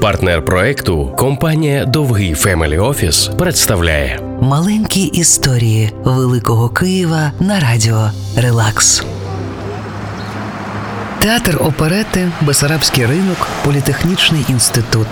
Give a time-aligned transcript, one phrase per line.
[0.00, 9.04] Партнер проекту компанія Довгий Family Office представляє Маленькі історії Великого Києва на радіо Релакс.
[11.18, 15.06] Театр оперети, Бесарабський ринок, Політехнічний інститут.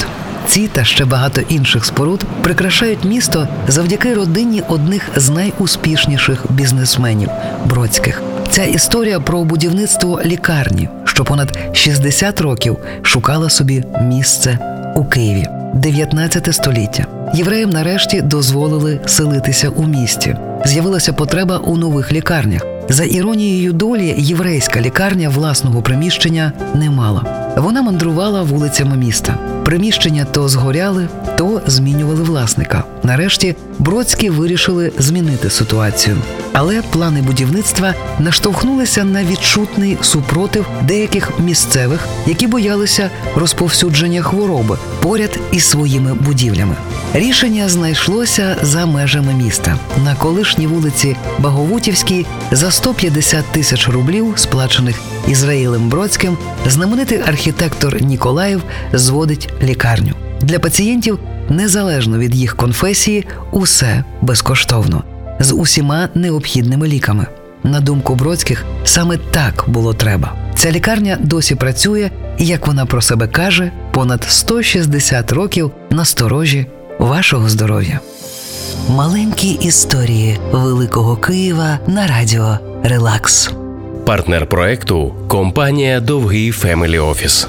[0.47, 7.29] Ці та ще багато інших споруд прикрашають місто завдяки родині одних з найуспішніших бізнесменів
[7.65, 8.23] Бродських.
[8.51, 15.47] Ця історія про будівництво лікарні, що понад 60 років шукала собі місце у Києві.
[15.75, 17.07] 19 століття.
[17.35, 20.37] Євреям нарешті дозволили селитися у місті.
[20.65, 22.63] З'явилася потреба у нових лікарнях.
[22.89, 27.53] За іронією долі, єврейська лікарня власного приміщення не мала.
[27.57, 29.39] Вона мандрувала вулицями міста.
[29.65, 31.09] Приміщення то згоряли,
[31.39, 32.85] то змінювали власника.
[33.03, 36.17] Нарешті Бродські вирішили змінити ситуацію.
[36.59, 45.65] Але плани будівництва наштовхнулися на відчутний супротив деяких місцевих, які боялися розповсюдження хвороби поряд із
[45.65, 46.77] своїми будівлями.
[47.15, 49.77] Рішення знайшлося за межами міста.
[50.05, 59.49] На колишній вулиці Баговутівській за 150 тисяч рублів, сплачених Ізраїлем Бродським, знаменитий архітектор Ніколаєв зводить
[59.63, 60.13] лікарню.
[60.41, 65.05] Для пацієнтів, незалежно від їх конфесії, усе безкоштовно
[65.41, 67.27] з усіма необхідними ліками.
[67.65, 70.33] На думку Бродських, саме так було треба.
[70.55, 76.67] Ця лікарня досі працює, і як вона про себе каже, понад 160 років на сторожі
[76.99, 78.01] вашого здоров'я.
[78.89, 83.51] Маленькі історії Великого Києва на радіо Релакс.
[84.07, 87.49] партнер проекту компанія Довгий Family Office.